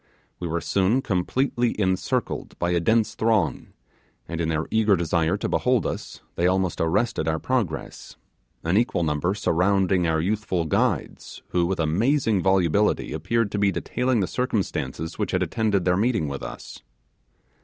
[0.39, 3.67] We were soon completely encircled by a dense throng,
[4.27, 8.15] and in their eager desire to behold us they almost arrested our progress;
[8.63, 14.21] an equal number surrounded our youthful guides, who with amazing volubility appeared to be detailing
[14.21, 16.81] the circumstances which had attended their meeting with us.